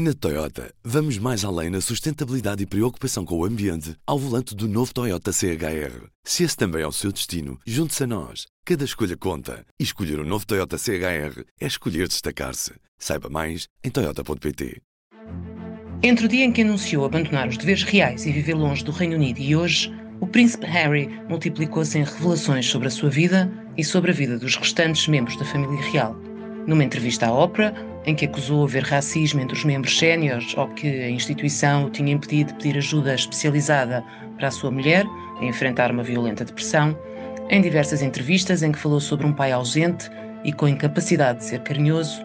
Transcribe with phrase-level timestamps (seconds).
[0.00, 4.68] Na Toyota, vamos mais além na sustentabilidade e preocupação com o ambiente ao volante do
[4.68, 6.06] novo Toyota CHR.
[6.22, 8.46] Se esse também é o seu destino, junte-se a nós.
[8.64, 9.66] Cada escolha conta.
[9.76, 12.74] E escolher o um novo Toyota CHR é escolher destacar-se.
[12.96, 14.80] Saiba mais em Toyota.pt.
[16.04, 19.16] Entre o dia em que anunciou abandonar os deveres reais e viver longe do Reino
[19.16, 24.12] Unido e hoje, o príncipe Harry multiplicou-se em revelações sobre a sua vida e sobre
[24.12, 26.16] a vida dos restantes membros da família real.
[26.68, 27.74] Numa entrevista à ópera,
[28.08, 32.10] em que acusou haver racismo entre os membros séniores ou que a instituição o tinha
[32.10, 34.02] impedido de pedir ajuda especializada
[34.38, 35.04] para a sua mulher
[35.38, 36.98] a enfrentar uma violenta depressão,
[37.50, 40.10] em diversas entrevistas em que falou sobre um pai ausente
[40.42, 42.24] e com incapacidade de ser carinhoso,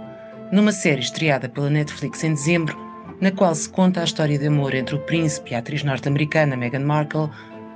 [0.54, 2.78] numa série estreada pela Netflix em dezembro,
[3.20, 6.56] na qual se conta a história de amor entre o príncipe e a atriz norte-americana
[6.56, 7.30] Meghan Markle,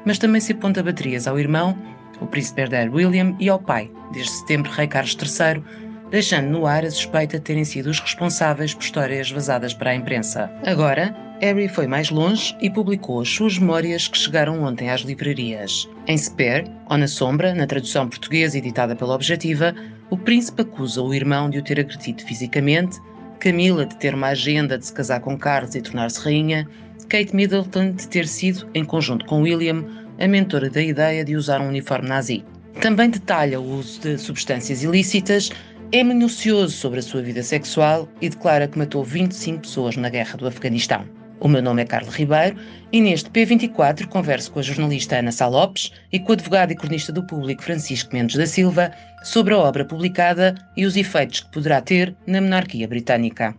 [0.05, 1.77] mas também se aponta baterias ao irmão,
[2.21, 5.61] o príncipe herdeiro William, e ao pai, desde setembro rei Carlos III,
[6.09, 9.95] deixando no ar a suspeita de terem sido os responsáveis por histórias vazadas para a
[9.95, 10.49] imprensa.
[10.65, 15.87] Agora, Harry foi mais longe e publicou as suas memórias que chegaram ontem às livrarias.
[16.07, 19.75] Em Spare, ou Na Sombra, na tradução portuguesa editada pela Objetiva,
[20.09, 22.99] o príncipe acusa o irmão de o ter agredido fisicamente,
[23.39, 26.67] Camila de ter uma agenda de se casar com Carlos e tornar-se rainha,
[27.07, 29.85] Kate Middleton de ter sido, em conjunto com William,
[30.19, 32.43] a mentora da ideia de usar um uniforme nazi.
[32.81, 35.51] Também detalha o uso de substâncias ilícitas,
[35.91, 40.37] é minucioso sobre a sua vida sexual e declara que matou 25 pessoas na guerra
[40.37, 41.05] do Afeganistão.
[41.39, 42.57] O meu nome é Carlos Ribeiro
[42.91, 47.13] e neste P24 converso com a jornalista Ana Salopes e com o advogado e cronista
[47.13, 48.91] do público Francisco Mendes da Silva
[49.23, 53.55] sobre a obra publicada e os efeitos que poderá ter na monarquia britânica.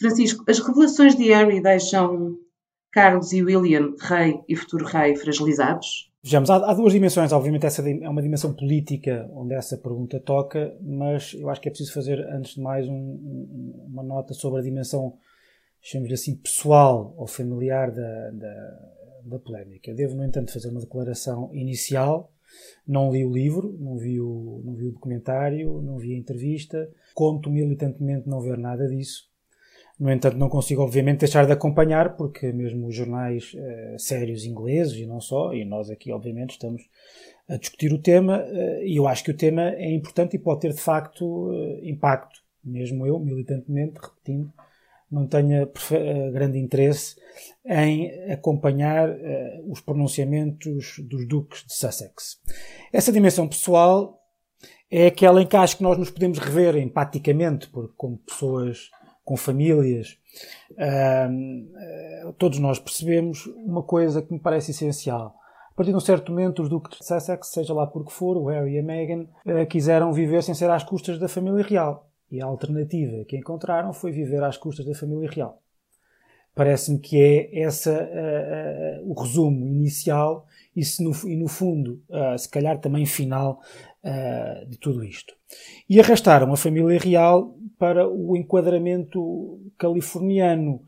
[0.00, 2.34] Francisco, as revelações de Harry deixam
[2.92, 6.12] Carlos e William, rei e futuro rei, fragilizados?
[6.22, 7.32] Vejamos, há, há, duas dimensões.
[7.32, 11.70] Obviamente, essa é uma dimensão política onde essa pergunta toca, mas eu acho que é
[11.70, 15.14] preciso fazer, antes de mais, um, um, uma nota sobre a dimensão,
[15.80, 18.78] chamemos-lhe assim, pessoal ou familiar da, da,
[19.24, 19.90] da polémica.
[19.90, 22.30] Eu devo, no entanto, fazer uma declaração inicial.
[22.86, 26.88] Não li o livro, não vi o, não vi o documentário, não vi a entrevista.
[27.14, 29.31] Conto militantemente não ver nada disso.
[30.02, 34.96] No entanto, não consigo, obviamente, deixar de acompanhar, porque mesmo os jornais uh, sérios ingleses,
[34.96, 36.82] e não só, e nós aqui, obviamente, estamos
[37.48, 40.62] a discutir o tema, uh, e eu acho que o tema é importante e pode
[40.62, 42.40] ter, de facto, uh, impacto.
[42.64, 44.52] Mesmo eu, militantemente, repetindo,
[45.08, 45.70] não tenha
[46.32, 47.14] grande interesse
[47.64, 49.08] em acompanhar
[49.68, 52.40] os pronunciamentos dos duques de Sussex.
[52.92, 54.18] Essa dimensão pessoal
[54.90, 58.88] é aquela em que acho que nós nos podemos rever empaticamente, porque como pessoas
[59.32, 60.18] com famílias,
[60.72, 65.34] uh, todos nós percebemos uma coisa que me parece essencial.
[65.70, 68.36] A partir de um certo momento, os duques de Sussex, seja lá por que for,
[68.36, 72.10] o Harry e a Meghan, uh, quiseram viver sem ser às custas da família real.
[72.30, 75.58] E a alternativa que encontraram foi viver às custas da família real.
[76.54, 82.02] Parece-me que é essa uh, o resumo inicial e, se no, e no fundo,
[82.38, 83.60] se calhar também final
[84.68, 85.34] de tudo isto.
[85.88, 90.80] E arrastaram a família real para o enquadramento californiano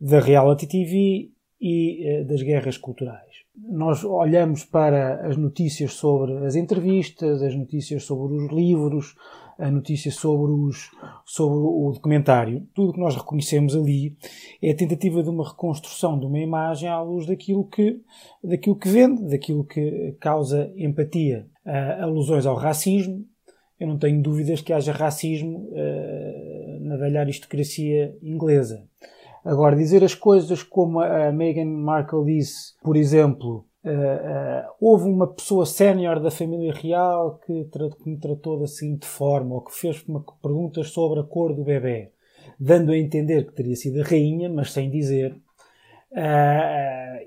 [0.00, 3.28] da reality TV e uh, das guerras culturais.
[3.54, 9.14] Nós olhamos para as notícias sobre as entrevistas, as notícias sobre os livros,
[9.58, 10.90] a notícia sobre, os,
[11.24, 12.66] sobre o documentário.
[12.72, 14.16] Tudo o que nós reconhecemos ali
[14.62, 18.00] é a tentativa de uma reconstrução de uma imagem à luz daquilo que,
[18.42, 21.46] daquilo que vende, daquilo que causa empatia.
[21.66, 23.26] Uh, alusões ao racismo,
[23.80, 28.86] eu não tenho dúvidas que haja racismo uh, na velha aristocracia inglesa.
[29.44, 35.26] Agora, dizer as coisas como a Meghan Markle disse, por exemplo, uh, uh, houve uma
[35.26, 40.04] pessoa sénior da família real que, que, me tratou da seguinte forma, ou que fez
[40.42, 42.12] perguntas sobre a cor do bebê,
[42.58, 45.36] dando a entender que teria sido a rainha, mas sem dizer.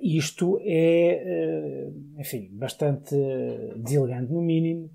[0.01, 3.15] isto é, enfim, bastante
[3.77, 4.89] deselegante, no mínimo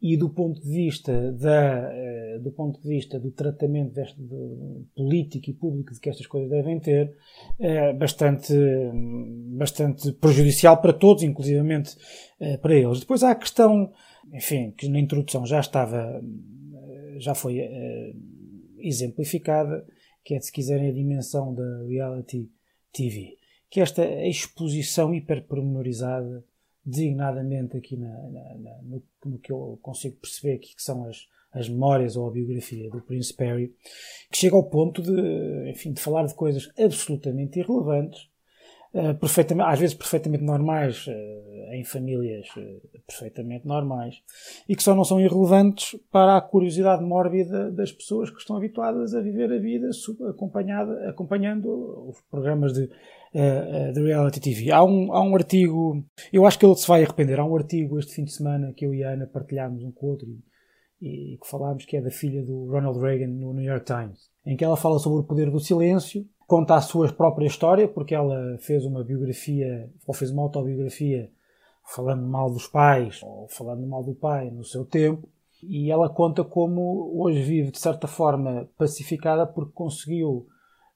[0.00, 4.86] e do ponto de vista da uh, do ponto de vista do tratamento deste, do,
[4.94, 7.16] político e público de que estas coisas devem ter
[7.58, 8.52] é bastante
[9.56, 11.96] bastante prejudicial para todos inclusivamente
[12.40, 13.00] uh, para eles.
[13.00, 13.92] Depois há a questão
[14.32, 16.20] enfim que na introdução já estava
[17.18, 17.60] já foi
[18.78, 19.86] exemplificada
[20.24, 22.50] que é se quiserem a dimensão da reality
[22.92, 23.36] TV
[23.70, 26.44] que esta exposição hiperpormenorizada
[26.84, 31.26] designadamente aqui na, na, na, no, no, que eu consigo perceber aqui que são as,
[31.52, 33.74] as memórias ou a biografia do Prince Perry,
[34.30, 38.28] que chega ao ponto de, enfim, de falar de coisas absolutamente irrelevantes,
[38.94, 44.22] uh, perfeitamente, às vezes perfeitamente normais, uh, em famílias uh, perfeitamente normais,
[44.68, 49.14] e que só não são irrelevantes para a curiosidade mórbida das pessoas que estão habituadas
[49.14, 49.90] a viver a vida
[50.28, 52.88] acompanhada, acompanhando os programas de,
[53.92, 54.70] de reality TV.
[54.70, 57.98] Há um, há um artigo, eu acho que ele se vai arrepender, há um artigo
[57.98, 60.28] este fim de semana que eu e a Ana partilhámos um com o outro
[61.04, 64.56] e que falámos que é da filha do Ronald Reagan no New York Times, em
[64.56, 68.56] que ela fala sobre o poder do silêncio conta a sua própria história, porque ela
[68.58, 71.30] fez uma biografia, ou fez uma autobiografia,
[71.84, 75.28] falando mal dos pais, ou falando mal do pai no seu tempo,
[75.62, 80.46] e ela conta como hoje vive, de certa forma, pacificada, porque conseguiu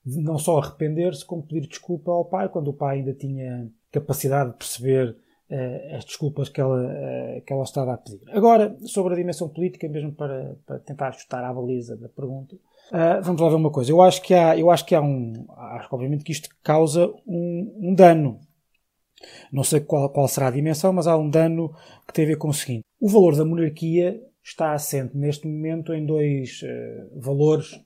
[0.05, 4.57] não só arrepender-se, como pedir desculpa ao pai, quando o pai ainda tinha capacidade de
[4.57, 5.11] perceber
[5.51, 8.21] uh, as desculpas que ela, uh, que ela estava a pedir.
[8.29, 12.57] Agora, sobre a dimensão política, mesmo para, para tentar ajustar à baliza da pergunta,
[12.89, 13.91] Uh, vamos lá ver uma coisa.
[13.91, 17.13] Eu acho que há, eu acho que há um, acho que obviamente que isto causa
[17.27, 18.41] um, um dano.
[19.53, 21.75] Não sei qual, qual, será a dimensão, mas há um dano
[22.07, 25.93] que tem a ver com o seguinte: o valor da monarquia está assente neste momento
[25.93, 27.79] em dois uh, valores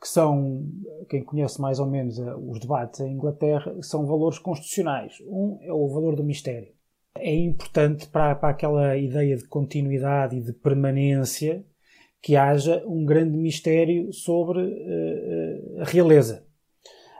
[0.00, 0.68] que são,
[1.08, 5.14] quem conhece mais ou menos uh, os debates em Inglaterra, são valores constitucionais.
[5.26, 6.74] Um é o valor do mistério.
[7.16, 11.64] É importante para, para aquela ideia de continuidade e de permanência
[12.24, 16.42] que haja um grande mistério sobre uh, a realeza.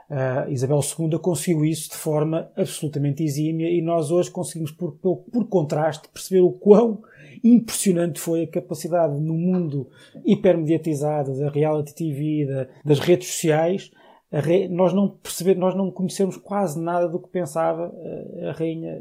[0.09, 5.17] Uh, Isabel II conseguiu isso de forma absolutamente exímia e nós hoje conseguimos, por, por,
[5.31, 7.03] por, contraste, perceber o quão
[7.43, 9.87] impressionante foi a capacidade no mundo
[10.25, 13.91] hipermediatizado da reality TV, da, das redes sociais,
[14.31, 18.99] re, nós não perceber, nós não conhecemos quase nada do que pensava uh, a rainha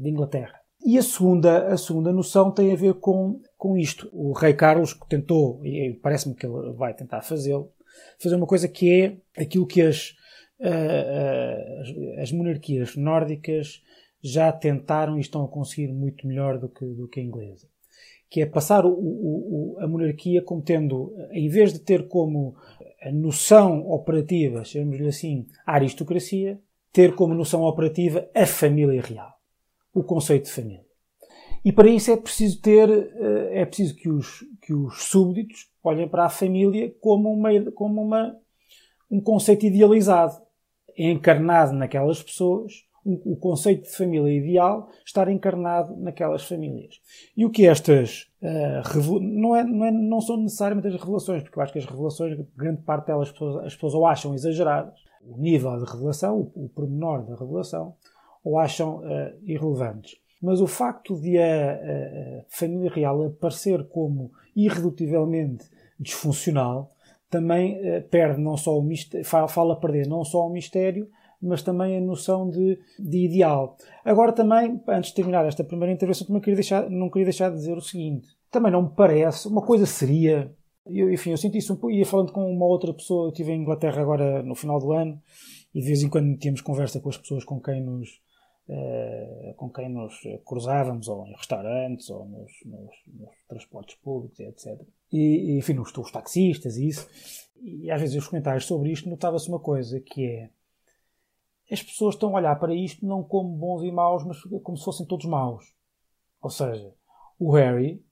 [0.00, 0.61] de Inglaterra.
[0.84, 4.10] E a segunda, a segunda noção tem a ver com com isto.
[4.12, 7.70] O rei Carlos tentou, e parece-me que ele vai tentar fazê-lo,
[8.20, 10.16] fazer uma coisa que é aquilo que as,
[10.58, 13.80] uh, uh, as monarquias nórdicas
[14.20, 17.68] já tentaram e estão a conseguir muito melhor do que, do que a inglesa.
[18.28, 22.56] Que é passar o, o, a monarquia como tendo, em vez de ter como
[23.12, 26.58] noção operativa, chamemos-lhe assim, a aristocracia,
[26.92, 29.41] ter como noção operativa a família real.
[29.94, 30.84] O conceito de família.
[31.64, 36.08] E para isso é preciso ter, eh, é preciso que os, que os súbditos olhem
[36.08, 38.36] para a família como, uma, como uma,
[39.10, 40.40] um conceito idealizado,
[40.96, 42.72] encarnado naquelas pessoas,
[43.04, 47.00] o conceito de família ideal estar encarnado naquelas famílias.
[47.36, 51.58] E o que estas uh, não, é, não, é, não são necessariamente as revelações, porque
[51.58, 55.00] eu acho que as revelações, grande parte delas as pessoas, as pessoas ou acham exageradas,
[55.20, 57.96] o nível de revelação, o, o pormenor da revelação,
[58.44, 65.64] ou acham uh, irrelevantes mas o facto de a, a, família real aparecer como irredutivelmente
[65.98, 66.90] disfuncional
[67.30, 71.08] também uh, perde não só o mistério, fala, perder não só o mistério,
[71.40, 73.76] mas também a noção de, de, ideal.
[74.04, 77.56] Agora também, antes de terminar esta primeira intervenção, também queria deixar, não queria deixar de
[77.56, 78.28] dizer o seguinte.
[78.50, 80.52] Também não me parece, uma coisa seria,
[80.86, 83.52] eu, enfim, eu senti isso um pouco, ia falando com uma outra pessoa, eu estive
[83.52, 85.18] em Inglaterra agora no final do ano,
[85.74, 88.20] e de vez em quando tínhamos conversa com as pessoas com quem nos,
[89.56, 90.14] com quem nos
[90.44, 94.80] cruzávamos, ou em restaurantes, ou nos, nos, nos transportes públicos, etc.
[95.12, 97.08] E, enfim, os, os taxistas e isso.
[97.60, 100.50] E às vezes os comentários sobre isto notava-se uma coisa, que é
[101.72, 104.84] as pessoas estão a olhar para isto não como bons e maus, mas como se
[104.84, 105.72] fossem todos maus.
[106.42, 106.92] Ou seja,
[107.38, 108.04] o Harry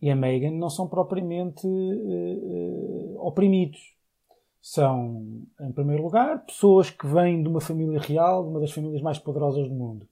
[0.00, 3.96] e a Meghan não são propriamente uh, uh, oprimidos
[4.60, 9.00] são, em primeiro lugar, pessoas que vêm de uma família real, de uma das famílias
[9.00, 10.06] mais poderosas do mundo.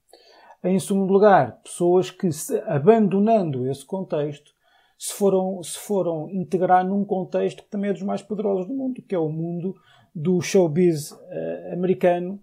[0.64, 2.28] Em segundo lugar, pessoas que,
[2.66, 4.52] abandonando esse contexto,
[4.98, 9.00] se foram, se foram integrar num contexto que também é dos mais poderosos do mundo,
[9.02, 9.76] que é o mundo
[10.12, 12.40] do showbiz uh, americano.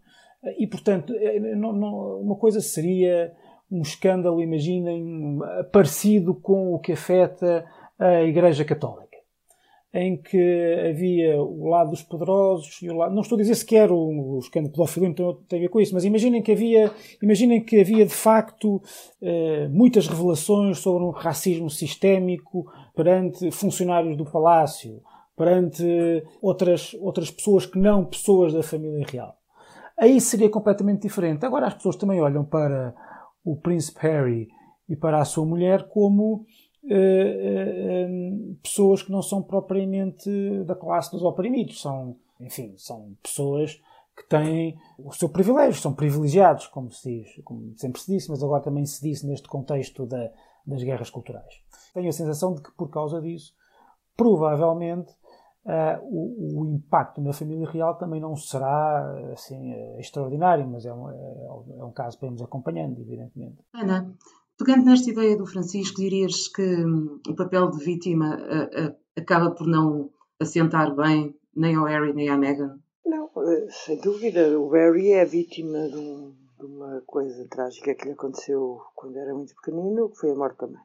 [0.57, 3.33] E, portanto, eh, não, não, uma coisa seria
[3.69, 5.39] um escândalo, imaginem,
[5.71, 7.65] parecido com o que afeta
[7.97, 9.04] a Igreja Católica
[9.97, 13.15] em que havia o lado dos poderosos e o lado.
[13.15, 15.93] Não estou a dizer sequer o, o escândalo pedofilia então tem a ver com isso,
[15.93, 16.91] mas imaginem que havia,
[17.23, 18.81] imaginem que havia de facto
[19.21, 25.01] eh, muitas revelações sobre um racismo sistémico perante funcionários do palácio,
[25.37, 25.81] perante
[26.41, 29.37] outras, outras pessoas que não pessoas da família real.
[29.97, 31.45] Aí seria completamente diferente.
[31.45, 32.93] Agora as pessoas também olham para
[33.45, 34.49] o príncipe Harry
[34.89, 36.45] e para a sua mulher como
[38.61, 40.29] pessoas que não são propriamente
[40.65, 43.81] da classe dos oprimidos, são, enfim, são pessoas
[44.15, 48.41] que têm o seu privilégio, são privilegiados, como se diz, como sempre se disse, mas
[48.41, 50.31] agora também se disse neste contexto da,
[50.65, 51.53] das guerras culturais.
[51.93, 53.53] Tenho a sensação de que por causa disso,
[54.15, 55.11] provavelmente
[55.65, 61.09] uh, o, o, impacto na família real também não será assim, extraordinário, mas é um,
[61.09, 63.57] é, é um caso para irmos acompanhando, evidentemente.
[63.73, 64.15] Ana,
[64.57, 68.37] pegando nesta ideia do Francisco, dirias que hum, o papel de vítima
[69.15, 70.09] acaba por não
[70.39, 72.79] assentar bem nem ao Harry nem à Meghan?
[73.05, 73.29] Não,
[73.69, 74.59] sem dúvida.
[74.59, 79.33] O Harry é vítima de, um, de uma coisa trágica que lhe aconteceu quando era
[79.33, 80.83] muito pequenino, que foi a morte mãe.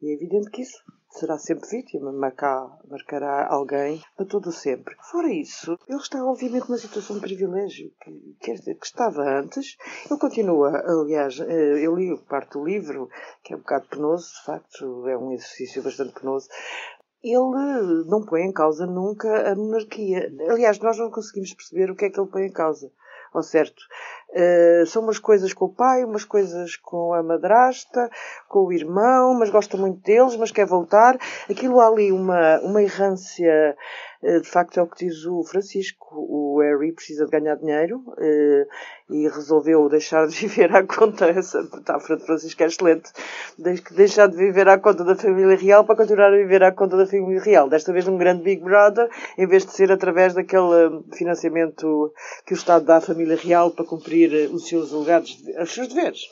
[0.00, 0.78] E é evidente que isso
[1.14, 4.96] será sempre vítima, marcar, marcará alguém para todo sempre.
[5.10, 9.76] Fora isso, ele está obviamente numa situação de privilégio, que, que, que estava antes.
[10.10, 13.08] Ele continua, aliás, eh, eu li parte do livro,
[13.42, 16.48] que é um bocado penoso, de facto, é um exercício bastante penoso,
[17.22, 20.30] ele não põe em causa nunca a monarquia.
[20.50, 22.92] Aliás, nós não conseguimos perceber o que é que ele põe em causa.
[23.32, 23.82] Ao certo,
[24.34, 28.10] uh, são umas coisas com o pai, umas coisas com a madrasta,
[28.48, 31.18] com o irmão, mas gosta muito deles, mas quer voltar.
[31.48, 33.76] Aquilo há ali uma, uma errância
[34.24, 36.16] eh, de facto é o que diz o Francisco.
[36.16, 38.66] O Harry precisa de ganhar dinheiro eh,
[39.10, 41.26] e resolveu deixar de viver à conta.
[41.26, 43.12] Essa metáfora de Francisco é excelente.
[43.90, 47.06] Deixar de viver à conta da família real para continuar a viver à conta da
[47.06, 47.68] família real.
[47.68, 52.12] Desta vez num grande Big Brother, em vez de ser através daquele financiamento
[52.46, 56.28] que o Estado dá à família real para cumprir os seus legados, os seus deveres.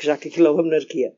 [0.00, 1.14] Já que aquilo é uma monarquia.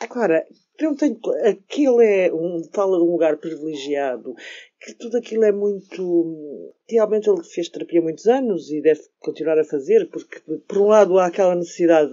[0.00, 0.46] Agora,
[0.80, 4.34] não tenho, aquilo é um, fala de um lugar privilegiado
[4.80, 6.72] que tudo aquilo é muito.
[6.88, 10.88] Realmente ele fez terapia há muitos anos e deve continuar a fazer, porque, por um
[10.88, 12.12] lado, há aquela necessidade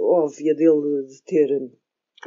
[0.00, 1.70] óbvia dele de ter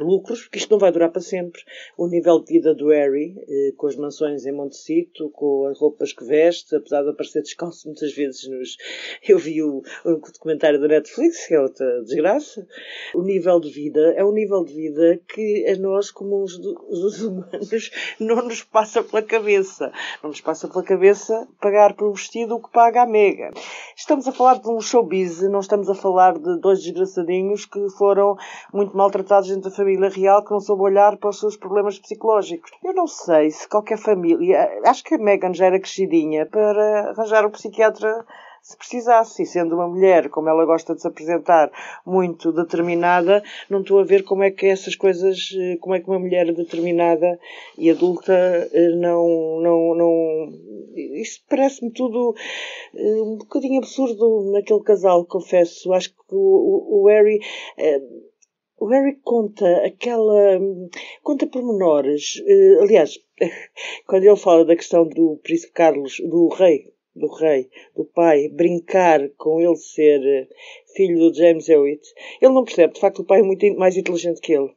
[0.00, 1.60] lucros, porque isto não vai durar para sempre.
[1.96, 6.12] O nível de vida do Harry, eh, com as mansões em Montecito, com as roupas
[6.12, 8.76] que veste, apesar de aparecer descalço muitas vezes nos...
[9.28, 12.66] Eu vi o, o documentário da Netflix, que é outra desgraça.
[13.14, 17.22] O nível de vida é um nível de vida que a nós, como os, os
[17.22, 19.92] humanos, não nos passa pela cabeça.
[20.22, 23.50] Não nos passa pela cabeça pagar por um vestido o que paga a Mega.
[23.96, 28.36] Estamos a falar de um showbiz, não estamos a falar de dois desgraçadinhos que foram
[28.72, 32.70] muito maltratados dentro da família real que não soube olhar para os seus problemas psicológicos.
[32.84, 34.80] Eu não sei se qualquer família.
[34.84, 38.24] Acho que a Megan já era crescidinha para arranjar um psiquiatra
[38.62, 39.42] se precisasse.
[39.42, 41.70] E sendo uma mulher, como ela gosta de se apresentar,
[42.06, 46.20] muito determinada, não estou a ver como é que essas coisas, como é que uma
[46.20, 47.38] mulher determinada
[47.76, 49.60] e adulta eh, não.
[49.60, 52.34] não, não isso parece-me tudo
[52.94, 55.92] eh, um bocadinho absurdo naquele casal, confesso.
[55.92, 57.40] Acho que o, o Harry
[57.76, 58.00] eh,
[58.82, 60.58] o Harry conta aquela.
[61.22, 62.42] conta pormenores.
[62.44, 63.16] Uh, aliás,
[64.08, 69.28] quando ele fala da questão do príncipe Carlos, do rei, do rei, do pai, brincar
[69.36, 70.48] com ele ser
[70.94, 72.02] filho do James Hewitt,
[72.40, 74.70] ele não percebe, de facto, o pai é muito mais inteligente que ele.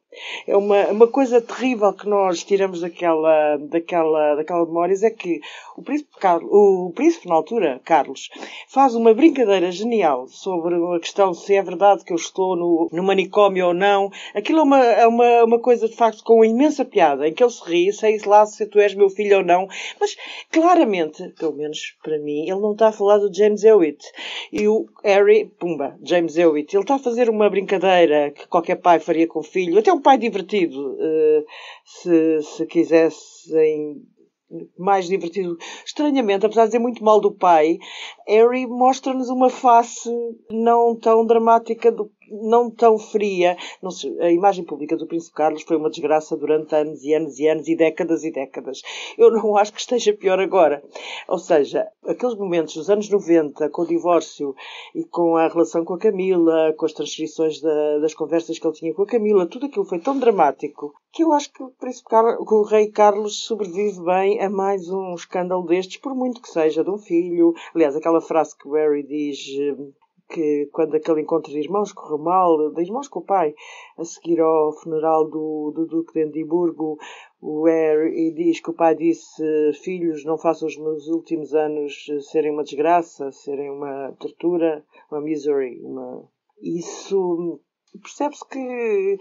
[0.48, 5.42] É uma, uma coisa terrível que nós tiramos daquela, daquela, daquela memórias é que
[5.76, 8.30] o príncipe, Carlos, o príncipe, na altura, Carlos,
[8.70, 13.04] faz uma brincadeira genial sobre a questão se é verdade que eu estou no, no
[13.04, 14.10] manicômio ou não.
[14.34, 17.52] Aquilo é uma, é uma, uma coisa, de facto, com imensa piada, em que ele
[17.52, 19.68] se ri, sei lá se tu és meu filho ou não,
[20.00, 20.16] mas
[20.50, 24.06] claramente, pelo menos para mim, ele não está a falar do James Hewitt.
[24.52, 29.00] E o Harry, pumba, James Hewitt, ele está a fazer uma brincadeira que qualquer pai
[29.00, 31.46] faria com o filho, até um pai divertido, uh,
[31.84, 34.02] se, se quisessem
[34.78, 35.58] mais divertido.
[35.86, 37.78] Estranhamente, apesar de dizer muito mal do pai,
[38.28, 40.10] Harry mostra-nos uma face
[40.50, 43.58] não tão dramática do não tão fria.
[43.82, 47.40] Não sei, a imagem pública do Príncipe Carlos foi uma desgraça durante anos e anos
[47.40, 48.82] e anos e décadas e décadas.
[49.18, 50.84] Eu não acho que esteja pior agora.
[51.28, 54.56] Ou seja, aqueles momentos dos anos 90, com o divórcio
[54.94, 58.76] e com a relação com a Camila, com as transcrições da, das conversas que ele
[58.76, 62.10] tinha com a Camila, tudo aquilo foi tão dramático que eu acho que o, Príncipe
[62.10, 66.84] Carlos, o Rei Carlos sobrevive bem a mais um escândalo destes, por muito que seja
[66.84, 67.54] de um filho.
[67.74, 69.38] Aliás, aquela frase que o Harry diz
[70.30, 73.54] que quando aquele encontro de irmãos correu mal, de irmãos com o pai,
[73.98, 76.98] a seguir ao funeral do, do Duque de Edimburgo,
[77.42, 79.44] o Harry diz que o pai disse:
[79.84, 85.80] Filhos, não façam os meus últimos anos serem uma desgraça, serem uma tortura, uma misery.
[85.84, 86.28] Uma...
[86.62, 87.60] Isso
[88.02, 89.18] percebe-se que,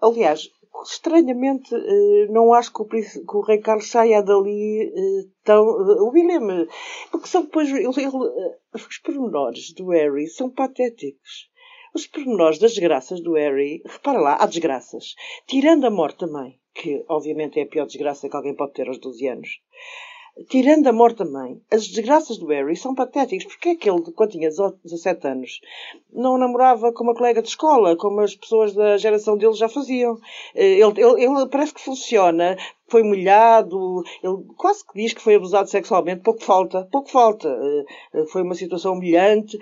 [0.00, 0.50] aliás,
[0.84, 5.64] estranhamente, eh, não acho que o, que o Rei Carlos saia dali eh, tão.
[5.64, 6.66] Eh, o William.
[7.10, 7.68] Porque são depois.
[7.70, 11.50] Os pormenores do Harry são patéticos.
[11.94, 13.82] Os pormenores das desgraças do Harry.
[13.84, 15.14] Repara lá, há desgraças.
[15.46, 18.98] Tirando a morte também, que obviamente é a pior desgraça que alguém pode ter aos
[18.98, 19.48] 12 anos.
[20.48, 23.46] Tirando a morte da mãe, as desgraças do Harry são patéticas.
[23.46, 25.60] Porque é que ele, quando tinha 17 anos,
[26.12, 30.18] não namorava com uma colega de escola, como as pessoas da geração dele já faziam?
[30.54, 32.56] Eh, ele, ele, ele parece que funciona,
[32.88, 37.48] foi molhado, ele quase que diz que foi abusado sexualmente, pouco falta, pouco falta.
[38.12, 39.58] Eh, foi uma situação humilhante.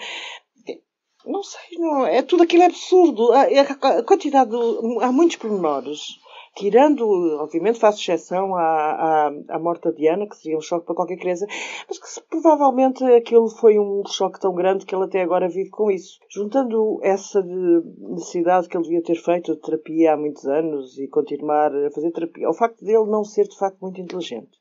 [1.24, 3.32] Não sei, não, é tudo aquilo é absurdo.
[3.32, 4.56] A, a, a quantidade, de,
[5.00, 6.18] há muitos pormenores
[6.54, 7.06] tirando,
[7.40, 11.16] obviamente, faço exceção à, à, à morte da Diana, que seria um choque para qualquer
[11.16, 11.46] criança,
[11.88, 15.70] mas que se, provavelmente aquilo foi um choque tão grande que ele até agora vive
[15.70, 16.18] com isso.
[16.30, 21.74] Juntando essa necessidade que ele devia ter feito de terapia há muitos anos e continuar
[21.74, 24.58] a fazer terapia, ao facto dele não ser, de facto, muito inteligente.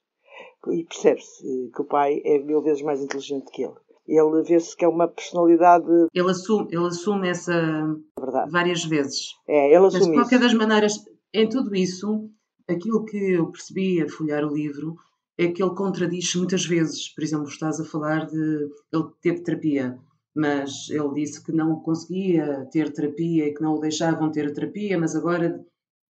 [0.72, 4.84] E percebe-se que o pai é mil vezes mais inteligente que ele ele vê-se que
[4.84, 5.86] é uma personalidade.
[6.14, 7.54] Ele assume, ele assume essa
[8.20, 8.52] Verdade.
[8.52, 9.30] várias vezes.
[9.48, 10.44] É, ele assume Mas de qualquer isso.
[10.44, 10.94] das maneiras,
[11.34, 12.30] em tudo isso,
[12.70, 14.96] aquilo que eu percebi a folhear o livro
[15.38, 17.10] é que ele contradiz muitas vezes.
[17.10, 18.70] Por exemplo, estás a falar de.
[18.92, 19.98] Ele teve terapia,
[20.36, 24.98] mas ele disse que não conseguia ter terapia e que não o deixavam ter terapia,
[24.98, 25.64] mas agora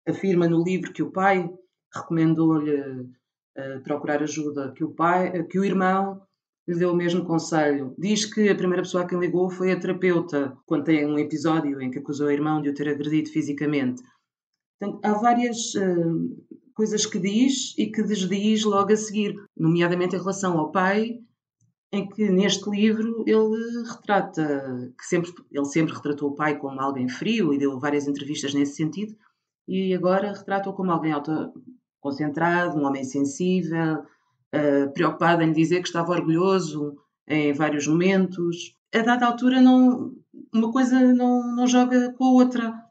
[0.07, 1.49] afirma no livro que o pai
[1.93, 6.21] recomendou-lhe uh, procurar ajuda, que o pai, que o irmão
[6.67, 7.93] lhe deu o mesmo conselho.
[7.97, 11.81] Diz que a primeira pessoa a quem ligou foi a terapeuta, quando tem um episódio
[11.81, 14.01] em que acusou o irmão de o ter agredido fisicamente.
[14.81, 20.19] Portanto, há várias uh, coisas que diz e que desdiz logo a seguir, nomeadamente em
[20.19, 21.19] relação ao pai,
[21.93, 27.07] em que neste livro ele retrata que sempre ele sempre retratou o pai como alguém
[27.07, 29.13] frio e deu várias entrevistas nesse sentido
[29.67, 36.13] e agora retrata-o como alguém autoconcentrado, um homem sensível, uh, preocupado em dizer que estava
[36.13, 36.95] orgulhoso
[37.27, 38.75] em vários momentos.
[38.95, 40.15] A dada altura não
[40.51, 42.90] uma coisa não, não joga com a outra.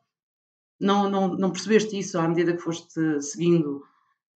[0.81, 3.83] Não, não, não percebeste isso à medida que foste seguindo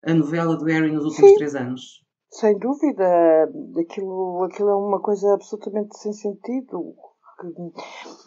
[0.04, 1.36] a novela do Harry nos últimos Sim.
[1.36, 2.04] três anos?
[2.30, 3.48] Sem dúvida,
[3.80, 6.94] aquilo, aquilo é uma coisa absolutamente sem sentido.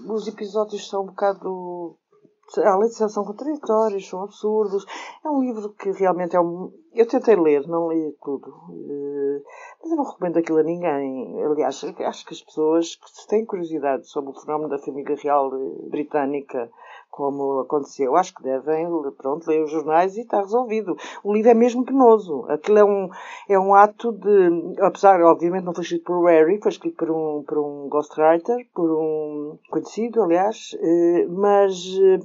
[0.09, 1.97] Os episódios são um bocado.
[2.63, 4.85] Além de ser, são contraditórios, são absurdos.
[5.25, 6.71] É um livro que realmente é um.
[6.93, 8.47] Eu tentei ler, não li tudo.
[8.47, 9.43] Eh,
[9.81, 11.43] mas eu não recomendo aquilo a ninguém.
[11.43, 15.89] Aliás, acho que as pessoas que têm curiosidade sobre o fenómeno da família real eh,
[15.89, 16.71] britânica
[17.09, 18.15] como aconteceu.
[18.15, 18.87] Acho que devem,
[19.17, 20.95] pronto, ler os jornais e está resolvido.
[21.23, 22.45] O livro é mesmo penoso.
[22.47, 23.09] Aquilo é um,
[23.49, 27.43] é um ato de, apesar, obviamente, não foi escrito por Harry, foi escrito por um,
[27.43, 32.19] por um ghostwriter, por um conhecido, aliás, eh, mas, eh,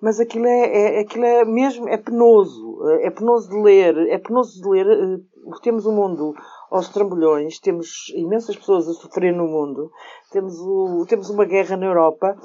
[0.00, 2.66] mas aquilo é, é, aquilo é mesmo, é penoso.
[3.00, 4.86] É penoso de ler, é penoso de ler.
[4.86, 5.20] Eh,
[5.62, 6.34] temos um mundo
[6.70, 9.90] aos trambolhões, temos imensas pessoas a sofrer no mundo,
[10.32, 12.36] temos, o, temos uma guerra na Europa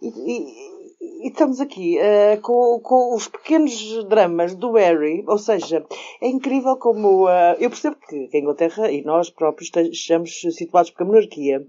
[0.00, 0.75] e
[1.18, 5.84] e estamos aqui uh, com, com, os pequenos dramas do Harry, ou seja,
[6.20, 7.26] é incrível como.
[7.26, 11.66] Uh, eu percebo que a Inglaterra e nós próprios estamos situados porque a monarquia.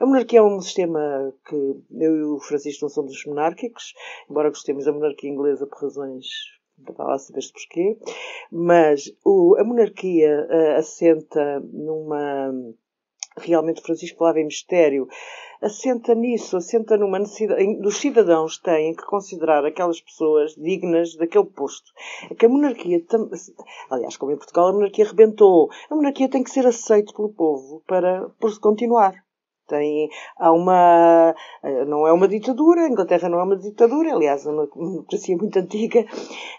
[0.00, 3.94] A monarquia é um sistema que eu e o Francisco não somos monárquicos,
[4.30, 6.26] embora gostemos da monarquia inglesa por razões
[6.84, 7.98] para lá saber porquê,
[8.50, 12.52] mas o, a monarquia uh, assenta numa.
[13.36, 15.08] Realmente, Francisco falava em mistério,
[15.64, 17.64] assenta nisso, assenta numa necessidade.
[17.84, 21.90] Os cidadãos têm que considerar aquelas pessoas dignas daquele posto.
[22.30, 23.02] É que a monarquia,
[23.90, 25.70] aliás, como em Portugal, a monarquia rebentou.
[25.90, 29.23] A monarquia tem que ser aceita pelo povo para por continuar.
[29.66, 34.44] Tem, há uma, eh, não é uma ditadura, a Inglaterra não é uma ditadura, aliás,
[34.44, 36.04] é uma democracia muito antiga,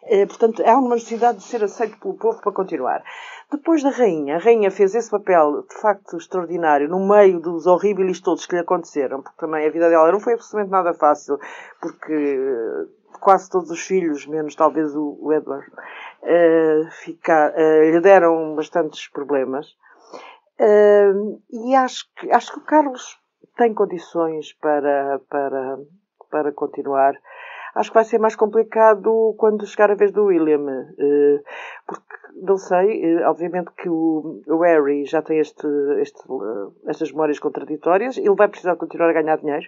[0.06, 3.04] eh, portanto, há uma necessidade de ser aceito pelo povo para continuar.
[3.52, 8.20] Depois da rainha, a rainha fez esse papel de facto extraordinário no meio dos horríveis
[8.20, 11.38] todos que lhe aconteceram, porque também a vida dela não foi absolutamente nada fácil,
[11.80, 12.86] porque eh,
[13.20, 15.66] quase todos os filhos, menos talvez o, Edward,
[17.04, 19.76] fica, lhe deram bastantes problemas.
[20.60, 23.20] Uh, e acho que, acho que o Carlos
[23.58, 25.78] tem condições para, para,
[26.30, 27.16] para continuar.
[27.74, 31.44] Acho que vai ser mais complicado quando chegar a vez do William, uh,
[31.86, 35.68] porque não sei, uh, obviamente que o, o, Harry já tem este,
[36.00, 36.24] este,
[36.88, 39.68] estas memórias contraditórias, ele vai precisar continuar a ganhar dinheiro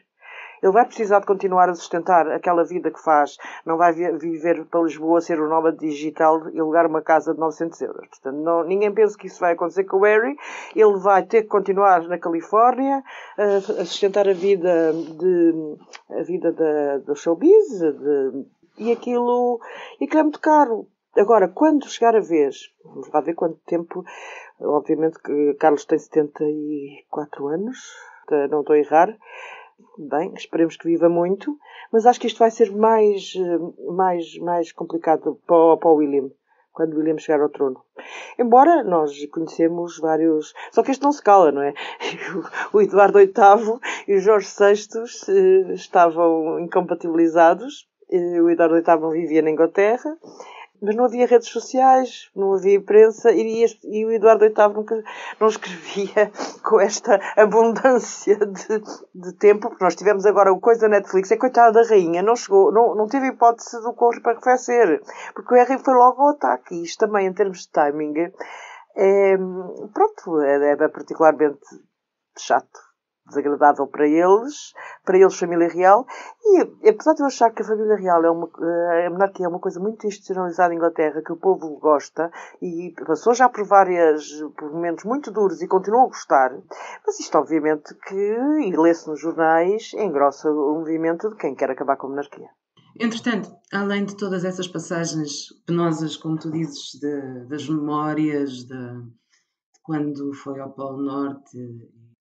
[0.62, 3.38] ele vai precisar de continuar a sustentar aquela vida que faz.
[3.66, 7.82] Não vai viver para Lisboa, ser o nómada digital e alugar uma casa de 900
[7.82, 8.08] euros.
[8.08, 10.36] Portanto, não, ninguém pensa que isso vai acontecer com o Harry.
[10.76, 13.04] Ele vai ter que continuar na Califórnia
[13.38, 15.78] a, a sustentar a vida de,
[16.20, 18.46] a vida da, do showbiz de,
[18.78, 19.60] e aquilo,
[20.00, 20.88] e aquilo é muito caro.
[21.18, 24.06] Agora, quando chegar a vez, vamos lá ver quanto tempo,
[24.62, 27.78] obviamente que Carlos tem 74 anos,
[28.52, 29.18] não estou a errar,
[29.98, 31.58] bem, esperemos que viva muito,
[31.92, 36.30] mas acho que isto vai ser mais, eh, mais, mais complicado para, para o William.
[36.74, 37.82] quando William chegar ao trono.
[38.38, 40.54] Embora nós conhecemos vários.
[40.72, 41.74] Só que este não se cala, não é?
[42.72, 47.88] O Eduardo VIII e o Jorge VI estavam incompatibilizados.
[48.12, 50.18] Eh, o Eduardo VIII vivia na Inglaterra
[50.82, 55.04] mas não havia redes sociais, não havia imprensa e, e o Eduardo VIII nunca
[55.40, 56.32] não escrevia
[56.64, 61.38] com esta abundância de, de tempo, porque nós tivemos agora o coisa da Netflix, é
[61.38, 65.02] coitada da rainha, não chegou, não, não teve hipótese do correr para arrefecer,
[65.34, 68.32] porque o Harry foi logo ao ataque, isto também em termos de timing,
[68.96, 69.38] é,
[69.94, 71.60] pronto, é, é particularmente
[72.38, 72.87] chato
[73.28, 74.74] desagradável para eles,
[75.06, 76.06] para eles família real,
[76.44, 79.50] e apesar de eu achar que a família real é uma, eh, a monarquia é
[79.50, 84.26] uma coisa muito institucionalizada em Inglaterra, que o povo gosta, e passou já por várias,
[84.58, 86.52] por momentos muito duros e continua a gostar,
[87.06, 91.98] mas isto obviamente que, e lê-se nos jornais, engrossa o movimento de quem quer acabar
[91.98, 92.50] com a monarquia.
[93.00, 99.80] Entretanto, além de todas essas passagens penosas, como tu dizes, de, das memórias de, de,
[99.84, 101.58] quando foi ao Polo Norte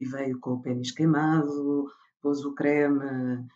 [0.00, 1.87] e veio com o pênis queimado,
[2.20, 3.46] pôs o creme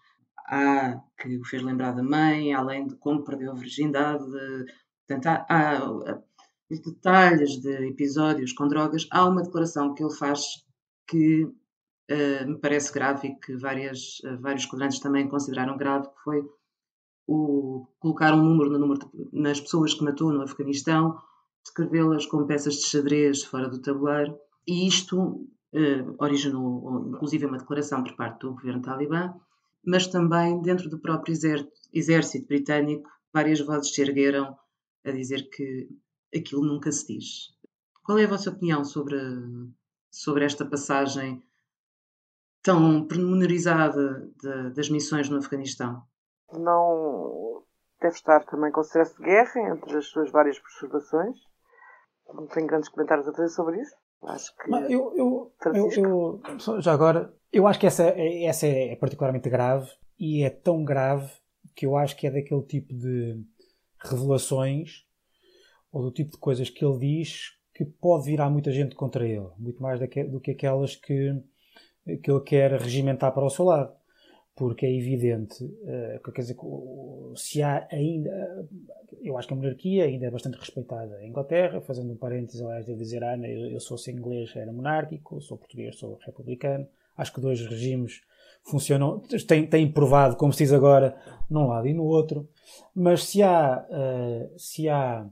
[0.46, 4.24] A que o fez lembrar da mãe, além de como perdeu a virgindade.
[5.06, 6.20] Portanto, há, há,
[6.70, 9.06] os detalhes de episódios com drogas.
[9.10, 10.64] Há uma declaração que ele faz
[11.06, 16.22] que uh, me parece grave e que várias, uh, vários quadrantes também consideraram grave, que
[16.22, 16.42] foi
[17.26, 21.18] o colocar um número, no número de, nas pessoas que matou no Afeganistão,
[21.64, 24.38] descrevê-las como peças de xadrez fora do tabuleiro.
[24.66, 25.46] E isto
[26.18, 29.34] originou, inclusive, uma declaração por parte do governo talibã,
[29.84, 31.34] mas também dentro do próprio
[31.92, 34.56] exército britânico, várias vozes se ergueram
[35.04, 35.88] a dizer que
[36.34, 37.54] aquilo nunca se diz.
[38.02, 39.16] Qual é a vossa opinião sobre,
[40.10, 41.42] sobre esta passagem
[42.62, 46.02] tão pormenorizada de, das missões no Afeganistão?
[46.52, 47.62] Não
[48.00, 51.38] deve estar também com stress de guerra entre as suas várias perturbações.
[52.28, 53.94] Não tenho grandes comentários a fazer sobre isso.
[54.22, 54.70] Acho que.
[54.92, 60.42] Eu, eu, eu, eu, já agora, eu acho que essa, essa é particularmente grave e
[60.42, 61.32] é tão grave
[61.74, 63.42] que eu acho que é daquele tipo de
[63.98, 65.06] revelações
[65.90, 69.48] ou do tipo de coisas que ele diz que pode virar muita gente contra ele,
[69.58, 71.42] muito mais do que aquelas que,
[72.22, 73.99] que ele quer regimentar para o seu lado
[74.60, 76.56] porque é evidente, uh, quer dizer,
[77.34, 78.68] se há ainda,
[79.22, 82.84] eu acho que a monarquia ainda é bastante respeitada em Inglaterra, fazendo um parênteses, aliás,
[82.84, 87.32] de dizer, ah, eu, eu sou se inglês era monárquico, sou português, sou republicano, acho
[87.32, 88.20] que dois regimes
[88.62, 91.16] funcionam, têm, têm provado, como se diz agora,
[91.48, 92.46] num lado e no outro,
[92.94, 95.26] mas se há, uh, se há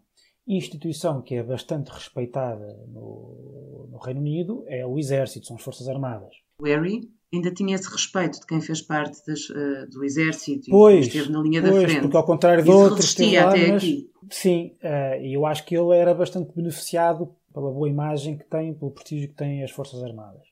[0.47, 5.87] instituição que é bastante respeitada no, no Reino Unido, é o Exército, são as Forças
[5.87, 6.35] Armadas.
[6.65, 11.09] Harry ainda tinha esse respeito de quem fez parte das, uh, do exército pois, e
[11.09, 12.01] esteve na linha pois, da frente.
[12.03, 14.11] Porque ao contrário de outros, resistia lá, até mas, aqui.
[14.31, 18.91] Sim, uh, eu acho que ele era bastante beneficiado pela boa imagem que tem, pelo
[18.91, 20.43] prestígio que têm as Forças Armadas.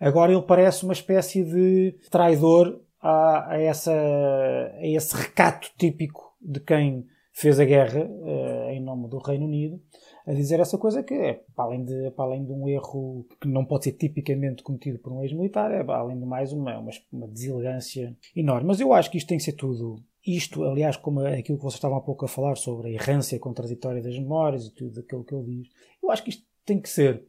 [0.00, 6.60] Agora ele parece uma espécie de traidor a, a, essa, a esse recato típico de
[6.60, 9.80] quem fez a guerra uh, em nome do Reino Unido
[10.28, 13.48] a dizer essa coisa que é, para além de, para além de um erro que
[13.48, 17.26] não pode ser tipicamente cometido por um ex-militar, é além de mais uma, uma, uma
[17.26, 18.66] deselegância enorme.
[18.66, 21.74] Mas eu acho que isto tem que ser tudo isto, aliás, como aquilo que vocês
[21.74, 25.34] estavam há pouco a falar sobre a errância contraditória das memórias e tudo aquilo que
[25.34, 25.68] ele diz,
[26.02, 27.24] eu acho que isto tem que ser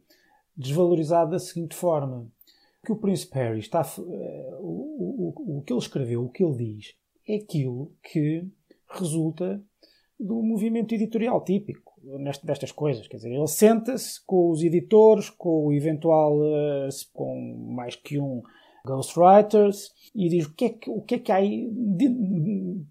[0.54, 2.30] desvalorizado da seguinte forma:
[2.84, 3.80] que o Príncipe Harry está.
[3.80, 4.02] Uh,
[4.60, 6.94] o, o, o que ele escreveu, o que ele diz,
[7.26, 8.46] é aquilo que
[8.90, 9.62] resulta
[10.18, 13.06] do movimento editorial típico nestas coisas.
[13.06, 18.42] Quer dizer, ele senta-se com os editores, com o eventual, uh, com mais que um
[18.84, 21.70] ghostwriters, e diz o que é que, o que, é que há aí,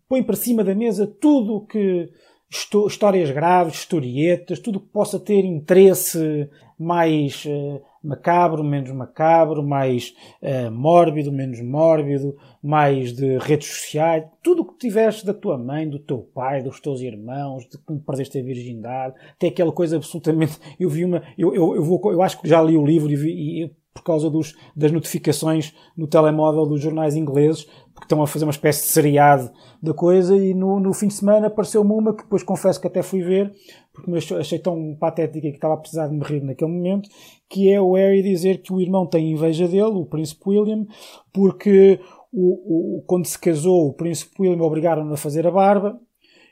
[0.07, 2.09] põe para cima da mesa tudo o que
[2.49, 10.71] histórias graves, historietas, tudo que possa ter interesse mais uh, macabro, menos macabro, mais uh,
[10.71, 15.99] mórbido, menos mórbido, mais de redes sociais, tudo o que tiveste da tua mãe, do
[15.99, 20.57] teu pai, dos teus irmãos, de como perdeste a virgindade, tem aquela coisa absolutamente.
[20.79, 21.21] Eu vi uma.
[21.37, 24.03] Eu, eu, eu, vou, eu acho que já li o livro e, vi, e por
[24.05, 28.81] causa dos, das notificações no telemóvel dos jornais ingleses, porque estão a fazer uma espécie
[28.83, 32.79] de seriado da coisa, e no, no fim de semana apareceu-me uma que depois confesso
[32.79, 33.53] que até fui ver,
[33.93, 37.09] porque me achei tão patética que estava a precisar de me rir naquele momento,
[37.49, 40.87] que é o Harry dizer que o irmão tem inveja dele, o Príncipe William,
[41.33, 41.99] porque
[42.31, 45.99] o, o, quando se casou, o Príncipe William obrigaram-no a fazer a barba,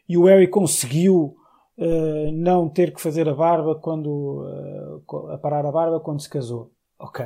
[0.09, 1.35] e o Harry conseguiu
[1.77, 4.43] uh, não ter que fazer a barba quando
[5.05, 7.25] uh, parar a barba quando se casou ok,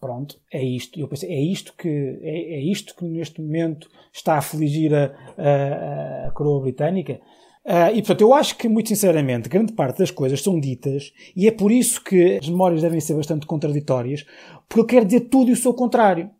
[0.00, 0.98] pronto, é isto.
[0.98, 5.14] Eu pensei, é isto que, é, é isto que neste momento está a afligir a,
[5.38, 7.20] a, a coroa britânica.
[7.64, 11.48] Uh, e portanto, eu acho que, muito sinceramente, grande parte das coisas são ditas e
[11.48, 14.26] é por isso que as memórias devem ser bastante contraditórias,
[14.68, 16.30] porque eu quero dizer tudo e o seu contrário.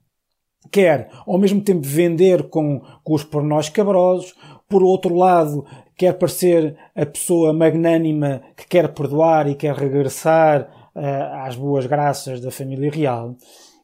[0.71, 4.35] Quer, ao mesmo tempo, vender com, com os pornós cabrosos,
[4.69, 5.65] por outro lado,
[5.97, 12.51] quer parecer a pessoa magnânima que quer perdoar e quer regressar às boas graças da
[12.51, 13.37] família real.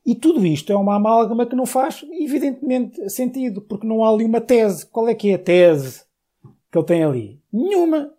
[0.04, 4.24] E tudo isto é uma amálgama que não faz, evidentemente, sentido, porque não há ali
[4.24, 4.86] uma tese.
[4.86, 6.04] Qual é que é a tese
[6.70, 7.40] que ele tem ali?
[7.52, 8.12] Nenhuma.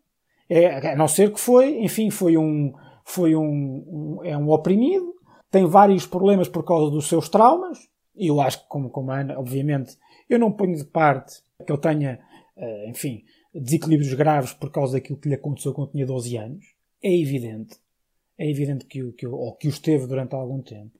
[0.49, 2.73] É, a não ser que foi, enfim, foi um,
[3.06, 5.13] foi um, um, é um oprimido,
[5.49, 9.19] tem vários problemas por causa dos seus traumas, e eu acho que, como, como a
[9.19, 9.97] Ana, obviamente,
[10.30, 12.19] eu não ponho de parte que ele tenha,
[12.58, 13.23] eh, enfim,
[13.54, 16.65] desequilíbrios graves por causa daquilo que lhe aconteceu quando tinha 12 anos.
[17.01, 17.77] É evidente.
[18.37, 20.97] É evidente que o, que, ou que o esteve durante algum tempo.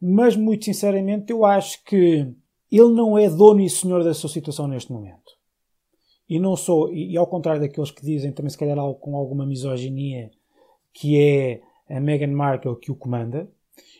[0.00, 2.34] Mas, muito sinceramente, eu acho que
[2.70, 5.32] ele não é dono e senhor da sua situação neste momento.
[6.28, 9.46] E não sou, e, e ao contrário daqueles que dizem, também se calhar com alguma
[9.46, 10.30] misoginia,
[10.92, 13.48] que é a Meghan Markle que o comanda,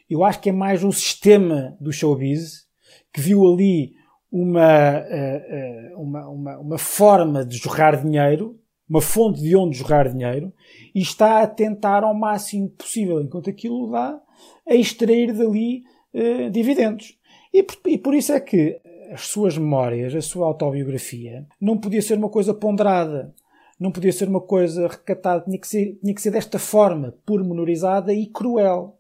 [0.09, 2.67] eu acho que é mais o sistema do showbiz
[3.13, 3.95] que viu ali
[4.31, 8.59] uma, eh, eh, uma, uma, uma forma de jorrar dinheiro,
[8.93, 10.53] uma fonte de onde jorrar dinheiro,
[10.95, 14.21] e está a tentar ao máximo possível, enquanto aquilo dá,
[14.69, 17.17] a extrair dali uh, dividendos.
[17.55, 18.79] E por, e por isso é que
[19.11, 23.35] as suas memórias, a sua autobiografia, não podia ser uma coisa ponderada,
[23.81, 28.13] não podia ser uma coisa recatada, tinha que ser, tinha que ser desta forma, pormenorizada
[28.13, 28.99] e cruel.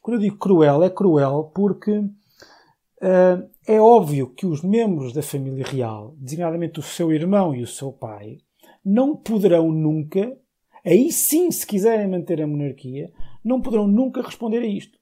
[0.00, 5.64] Quando eu digo cruel, é cruel porque uh, é óbvio que os membros da família
[5.66, 8.38] real, designadamente o seu irmão e o seu pai,
[8.84, 10.36] não poderão nunca,
[10.84, 13.12] aí sim, se quiserem manter a monarquia,
[13.44, 14.98] não poderão nunca responder a isto.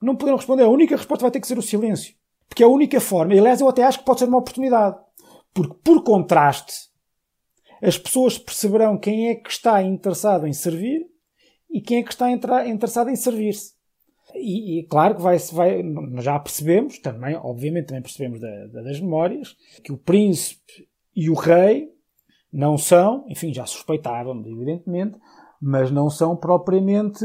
[0.00, 0.64] Não poderão responder.
[0.64, 2.14] A única resposta vai ter que ser o silêncio.
[2.48, 3.34] Porque é a única forma.
[3.34, 4.96] E, aliás, eu até acho que pode ser uma oportunidade.
[5.52, 6.90] Porque, por contraste,
[7.82, 11.06] as pessoas perceberão quem é que está interessado em servir
[11.70, 13.74] e quem é que está interessado em servir-se.
[14.34, 15.82] E, e, claro que vai, vai,
[16.20, 21.34] já percebemos também, obviamente também percebemos da, da, das memórias, que o príncipe e o
[21.34, 21.93] rei
[22.54, 25.18] não são, enfim, já suspeitávamos, evidentemente,
[25.60, 27.24] mas não são propriamente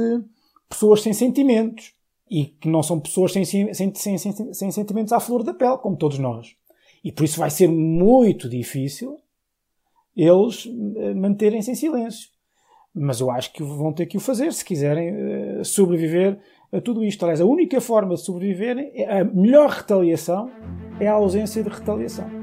[0.67, 1.93] pessoas sem sentimentos
[2.29, 5.95] e que não são pessoas sem, sem, sem, sem, sentimentos à flor da pele, como
[5.95, 6.55] todos nós.
[7.03, 9.17] E por isso vai ser muito difícil
[10.17, 12.29] eles eh, manterem-se em silêncio.
[12.93, 16.39] Mas eu acho que vão ter que o fazer se quiserem eh, sobreviver
[16.73, 17.23] a tudo isto.
[17.23, 20.49] Aliás, a única forma de sobreviverem, é a melhor retaliação
[20.99, 22.38] é a ausência de retaliação.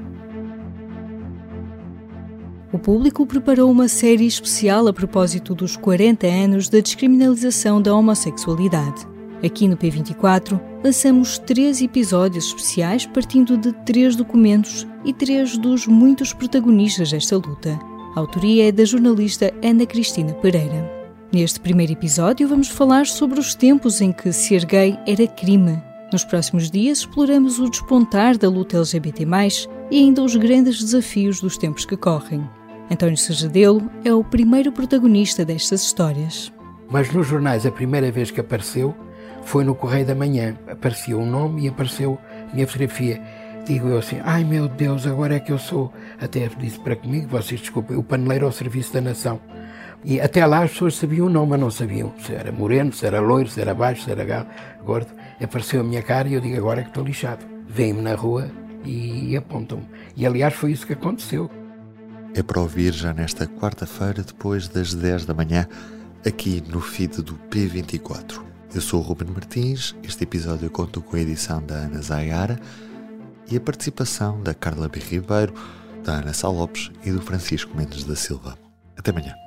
[2.71, 9.07] O público preparou uma série especial a propósito dos 40 anos da descriminalização da homossexualidade.
[9.41, 16.33] Aqui no P24, lançamos três episódios especiais partindo de três documentos e três dos muitos
[16.33, 17.79] protagonistas desta luta.
[18.15, 20.91] A autoria é da jornalista Ana Cristina Pereira.
[21.31, 25.81] Neste primeiro episódio, vamos falar sobre os tempos em que ser gay era crime.
[26.11, 29.25] Nos próximos dias, exploramos o despontar da luta LGBT,
[29.91, 32.47] e ainda os grandes desafios dos tempos que correm.
[32.89, 36.51] António Serradelo é o primeiro protagonista destas histórias.
[36.89, 38.95] Mas nos jornais, a primeira vez que apareceu
[39.43, 40.55] foi no Correio da Manhã.
[40.69, 42.17] Apareceu um nome e apareceu
[42.49, 43.21] a minha fotografia.
[43.65, 45.91] Digo eu assim, ai meu Deus, agora é que eu sou.
[46.21, 49.41] Até disse para comigo, vocês desculpem, o paneleiro ao serviço da nação.
[50.05, 53.05] E até lá as pessoas sabiam o nome, mas não sabiam se era moreno, se
[53.05, 54.47] era loiro, se era baixo, se era
[54.81, 55.11] gordo.
[55.43, 57.45] Apareceu a minha cara e eu digo agora é que estou lixado.
[57.67, 58.49] Vêm-me na rua
[58.85, 59.85] e apontam-me.
[60.15, 61.51] E aliás foi isso que aconteceu.
[62.37, 65.67] É para ouvir já nesta quarta-feira, depois das 10 da manhã,
[66.23, 68.39] aqui no feed do P24.
[68.75, 72.59] Eu sou o Ruben Martins, este episódio conta com a edição da Ana Zayara
[73.49, 74.99] e a participação da Carla B.
[74.99, 75.51] Ribeiro,
[76.03, 78.55] da Ana Salopes e do Francisco Mendes da Silva.
[78.95, 79.46] Até amanhã.